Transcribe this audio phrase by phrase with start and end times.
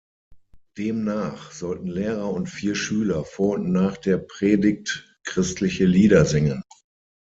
[0.79, 6.63] Demnach sollten Lehrer und vier Schüler vor und nach der Predigt christliche Lieder singen.